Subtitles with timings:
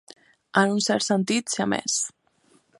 [0.61, 2.01] En un cert sentit siamès.